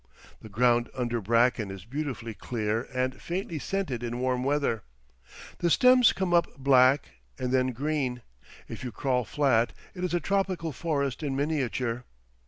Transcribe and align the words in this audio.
The 0.41 0.49
ground 0.49 0.89
under 0.95 1.21
bracken 1.21 1.69
is 1.69 1.85
beautifully 1.85 2.33
clear 2.33 2.87
and 2.91 3.21
faintly 3.21 3.59
scented 3.59 4.01
in 4.01 4.19
warm 4.19 4.43
weather; 4.43 4.81
the 5.59 5.69
stems 5.69 6.11
come 6.11 6.33
up 6.33 6.47
black 6.57 7.11
and 7.37 7.51
then 7.51 7.67
green; 7.67 8.23
if 8.67 8.83
you 8.83 8.91
crawl 8.91 9.25
flat, 9.25 9.73
it 9.93 10.03
is 10.03 10.15
a 10.15 10.19
tropical 10.19 10.71
forest 10.71 11.21
in 11.21 11.35
miniature. 11.35 12.05